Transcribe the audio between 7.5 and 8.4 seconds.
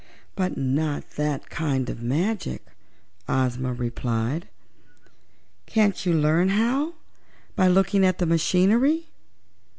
by looking at the